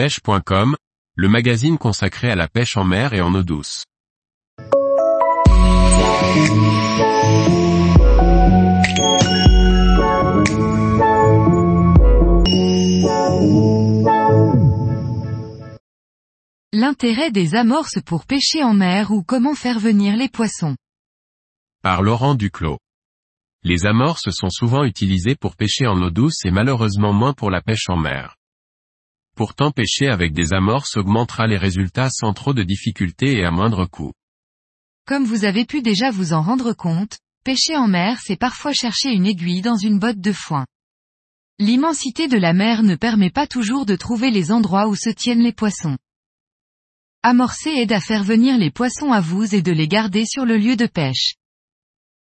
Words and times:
pêche.com, 0.00 0.76
le 1.14 1.28
magazine 1.28 1.76
consacré 1.76 2.30
à 2.30 2.34
la 2.34 2.48
pêche 2.48 2.78
en 2.78 2.84
mer 2.84 3.12
et 3.12 3.20
en 3.20 3.34
eau 3.34 3.42
douce. 3.42 3.84
L'intérêt 16.72 17.30
des 17.30 17.54
amorces 17.54 18.00
pour 18.02 18.24
pêcher 18.24 18.62
en 18.62 18.72
mer 18.72 19.10
ou 19.10 19.22
comment 19.22 19.54
faire 19.54 19.78
venir 19.78 20.16
les 20.16 20.30
poissons. 20.30 20.76
Par 21.82 22.00
Laurent 22.00 22.34
Duclos. 22.34 22.78
Les 23.64 23.84
amorces 23.84 24.30
sont 24.30 24.48
souvent 24.48 24.84
utilisées 24.84 25.36
pour 25.38 25.56
pêcher 25.56 25.86
en 25.86 26.00
eau 26.00 26.08
douce 26.08 26.46
et 26.46 26.50
malheureusement 26.50 27.12
moins 27.12 27.34
pour 27.34 27.50
la 27.50 27.60
pêche 27.60 27.90
en 27.90 27.98
mer. 27.98 28.39
Pourtant 29.40 29.70
pêcher 29.70 30.08
avec 30.08 30.34
des 30.34 30.52
amorces 30.52 30.98
augmentera 30.98 31.46
les 31.46 31.56
résultats 31.56 32.10
sans 32.10 32.34
trop 32.34 32.52
de 32.52 32.62
difficultés 32.62 33.38
et 33.38 33.44
à 33.46 33.50
moindre 33.50 33.86
coût. 33.86 34.12
Comme 35.06 35.24
vous 35.24 35.46
avez 35.46 35.64
pu 35.64 35.80
déjà 35.80 36.10
vous 36.10 36.34
en 36.34 36.42
rendre 36.42 36.74
compte, 36.74 37.16
pêcher 37.42 37.74
en 37.74 37.88
mer 37.88 38.18
c'est 38.22 38.36
parfois 38.36 38.74
chercher 38.74 39.08
une 39.08 39.24
aiguille 39.24 39.62
dans 39.62 39.78
une 39.78 39.98
botte 39.98 40.20
de 40.20 40.32
foin. 40.32 40.66
L'immensité 41.58 42.28
de 42.28 42.36
la 42.36 42.52
mer 42.52 42.82
ne 42.82 42.96
permet 42.96 43.30
pas 43.30 43.46
toujours 43.46 43.86
de 43.86 43.96
trouver 43.96 44.30
les 44.30 44.52
endroits 44.52 44.88
où 44.88 44.94
se 44.94 45.08
tiennent 45.08 45.42
les 45.42 45.54
poissons. 45.54 45.96
Amorcer 47.22 47.70
aide 47.70 47.92
à 47.92 48.00
faire 48.00 48.24
venir 48.24 48.58
les 48.58 48.70
poissons 48.70 49.10
à 49.10 49.22
vous 49.22 49.54
et 49.54 49.62
de 49.62 49.72
les 49.72 49.88
garder 49.88 50.26
sur 50.26 50.44
le 50.44 50.58
lieu 50.58 50.76
de 50.76 50.86
pêche. 50.86 51.36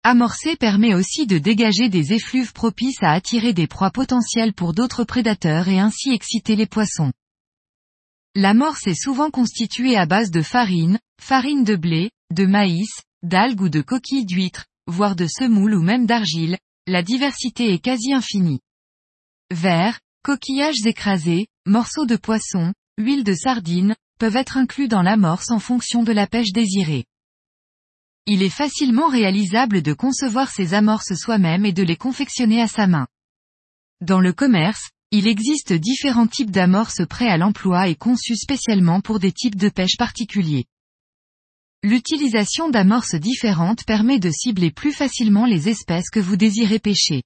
Amorcer 0.03 0.55
permet 0.55 0.94
aussi 0.94 1.27
de 1.27 1.38
dégager 1.38 1.89
des 1.89 2.13
effluves 2.13 2.53
propices 2.53 3.03
à 3.03 3.12
attirer 3.12 3.52
des 3.52 3.67
proies 3.67 3.91
potentielles 3.91 4.53
pour 4.53 4.73
d'autres 4.73 5.03
prédateurs 5.03 5.67
et 5.67 5.77
ainsi 5.77 6.12
exciter 6.12 6.55
les 6.55 6.67
poissons. 6.67 7.12
L'amorce 8.34 8.88
est 8.88 8.99
souvent 8.99 9.30
constituée 9.30 9.98
à 9.98 10.05
base 10.05 10.31
de 10.31 10.41
farine, 10.41 10.99
farine 11.21 11.65
de 11.65 11.76
blé, 11.76 12.12
de 12.32 12.46
maïs, 12.46 13.01
d'algues 13.23 13.62
ou 13.62 13.70
de 13.70 13.82
coquilles 13.82 14.26
d'huîtres, 14.26 14.68
voire 14.88 15.18
de 15.18 15.27
semoule 15.27 15.76
ou 15.76 15.82
même 15.82 16.05
d'argile, 16.05 16.57
la 16.88 17.04
diversité 17.04 17.73
est 17.73 17.79
quasi 17.79 18.13
infinie. 18.13 18.62
Verre, 19.51 19.99
coquillages 20.23 20.85
écrasés, 20.85 21.48
morceaux 21.66 22.05
de 22.05 22.16
poisson, 22.16 22.73
huile 22.98 23.26
de 23.26 23.34
sardine, 23.34 23.95
peuvent 24.18 24.38
être 24.38 24.55
inclus 24.55 24.88
dans 24.88 25.01
l'amorce 25.01 25.51
en 25.51 25.60
fonction 25.60 26.04
de 26.04 26.13
la 26.13 26.26
pêche 26.26 26.54
désirée. 26.54 27.05
Il 28.32 28.44
est 28.44 28.52
facilement 28.52 29.08
réalisable 29.08 29.82
de 29.82 29.91
concevoir 29.91 30.52
ces 30.52 30.76
amorces 30.76 31.16
soi-même 31.16 31.66
et 31.66 31.74
de 31.74 31.82
les 31.82 31.96
confectionner 31.96 32.62
à 32.62 32.68
sa 32.68 32.85
main. 32.85 33.08
Dans 34.02 34.20
le 34.20 34.34
commerce, 34.34 34.91
il 35.10 35.26
existe 35.26 35.74
différents 35.74 36.27
types 36.27 36.52
d'amorces 36.52 37.02
prêts 37.10 37.27
à 37.27 37.38
l'emploi 37.38 37.88
et 37.88 37.96
conçus 37.96 38.35
spécialement 38.35 39.02
pour 39.02 39.18
des 39.18 39.32
types 39.32 39.55
de 39.55 39.70
pêche 39.70 39.98
particuliers. 39.98 40.66
L'utilisation 41.82 42.70
d'amorces 42.70 43.16
différentes 43.16 43.84
permet 43.84 44.20
de 44.20 44.30
cibler 44.30 44.70
plus 44.70 44.91
facilement 44.91 45.48
les 45.48 45.68
espèces 45.68 46.12
que 46.12 46.20
vous 46.20 46.35
désirez 46.35 46.77
pêcher. 46.77 47.24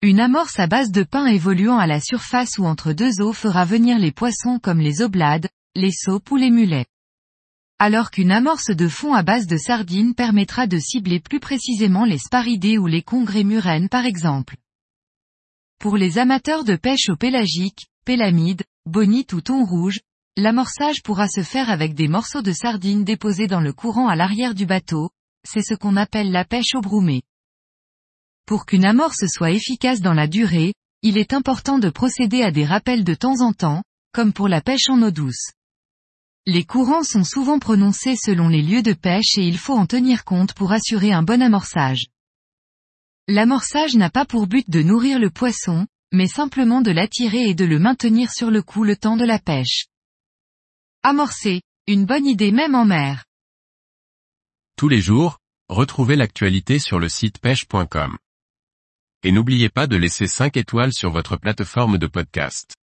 Une 0.00 0.20
amorce 0.20 0.58
à 0.58 0.66
base 0.66 0.92
de 0.92 1.02
pain 1.02 1.26
évoluant 1.26 1.76
à 1.76 1.86
la 1.86 2.00
surface 2.00 2.56
ou 2.56 2.64
entre 2.64 2.94
deux 2.94 3.20
eaux 3.20 3.34
fera 3.34 3.66
venir 3.66 3.98
les 3.98 4.12
poissons 4.12 4.58
comme 4.62 4.80
les 4.80 5.02
oblades, 5.02 5.50
les 5.74 5.92
saupes 5.92 6.30
ou 6.30 6.36
les 6.36 6.50
mulets 6.50 6.86
alors 7.78 8.10
qu'une 8.10 8.32
amorce 8.32 8.70
de 8.70 8.88
fond 8.88 9.12
à 9.12 9.22
base 9.22 9.46
de 9.46 9.56
sardines 9.56 10.14
permettra 10.14 10.66
de 10.66 10.78
cibler 10.78 11.20
plus 11.20 11.40
précisément 11.40 12.04
les 12.04 12.18
sparidés 12.18 12.78
ou 12.78 12.86
les 12.86 13.02
congrès 13.02 13.44
murènes 13.44 13.88
par 13.88 14.06
exemple. 14.06 14.56
Pour 15.78 15.96
les 15.96 16.18
amateurs 16.18 16.64
de 16.64 16.76
pêche 16.76 17.10
au 17.10 17.16
pélagique, 17.16 17.86
pélamide, 18.06 18.62
bonite 18.86 19.34
ou 19.34 19.42
thon 19.42 19.64
rouge, 19.64 20.00
l'amorçage 20.36 21.02
pourra 21.02 21.28
se 21.28 21.42
faire 21.42 21.68
avec 21.68 21.94
des 21.94 22.08
morceaux 22.08 22.42
de 22.42 22.52
sardines 22.52 23.04
déposés 23.04 23.46
dans 23.46 23.60
le 23.60 23.74
courant 23.74 24.08
à 24.08 24.16
l'arrière 24.16 24.54
du 24.54 24.64
bateau, 24.64 25.10
c'est 25.46 25.62
ce 25.62 25.74
qu'on 25.74 25.96
appelle 25.96 26.30
la 26.30 26.44
pêche 26.44 26.74
au 26.74 26.80
broumé. 26.80 27.22
Pour 28.46 28.64
qu'une 28.64 28.86
amorce 28.86 29.26
soit 29.26 29.50
efficace 29.50 30.00
dans 30.00 30.14
la 30.14 30.28
durée, 30.28 30.72
il 31.02 31.18
est 31.18 31.34
important 31.34 31.78
de 31.78 31.90
procéder 31.90 32.42
à 32.42 32.50
des 32.50 32.64
rappels 32.64 33.04
de 33.04 33.14
temps 33.14 33.40
en 33.40 33.52
temps, 33.52 33.82
comme 34.12 34.32
pour 34.32 34.48
la 34.48 34.62
pêche 34.62 34.88
en 34.88 35.02
eau 35.02 35.10
douce. 35.10 35.50
Les 36.48 36.64
courants 36.64 37.02
sont 37.02 37.24
souvent 37.24 37.58
prononcés 37.58 38.14
selon 38.14 38.48
les 38.48 38.62
lieux 38.62 38.82
de 38.82 38.92
pêche 38.92 39.36
et 39.36 39.42
il 39.42 39.58
faut 39.58 39.74
en 39.74 39.84
tenir 39.84 40.24
compte 40.24 40.54
pour 40.54 40.70
assurer 40.70 41.12
un 41.12 41.24
bon 41.24 41.42
amorçage. 41.42 42.06
L'amorçage 43.26 43.96
n'a 43.96 44.10
pas 44.10 44.24
pour 44.24 44.46
but 44.46 44.70
de 44.70 44.80
nourrir 44.80 45.18
le 45.18 45.30
poisson, 45.30 45.88
mais 46.12 46.28
simplement 46.28 46.82
de 46.82 46.92
l'attirer 46.92 47.48
et 47.48 47.54
de 47.54 47.64
le 47.64 47.80
maintenir 47.80 48.30
sur 48.30 48.52
le 48.52 48.62
coup 48.62 48.84
le 48.84 48.94
temps 48.94 49.16
de 49.16 49.24
la 49.24 49.40
pêche. 49.40 49.86
Amorcer, 51.02 51.62
une 51.88 52.06
bonne 52.06 52.26
idée 52.26 52.52
même 52.52 52.76
en 52.76 52.84
mer. 52.84 53.24
Tous 54.76 54.88
les 54.88 55.00
jours, 55.00 55.38
retrouvez 55.68 56.14
l'actualité 56.14 56.78
sur 56.78 57.00
le 57.00 57.08
site 57.08 57.40
pêche.com. 57.40 58.16
Et 59.24 59.32
n'oubliez 59.32 59.68
pas 59.68 59.88
de 59.88 59.96
laisser 59.96 60.28
5 60.28 60.56
étoiles 60.56 60.92
sur 60.92 61.10
votre 61.10 61.36
plateforme 61.36 61.98
de 61.98 62.06
podcast. 62.06 62.76